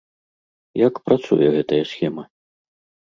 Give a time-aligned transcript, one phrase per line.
[0.87, 2.23] Як працуе гэтая схема?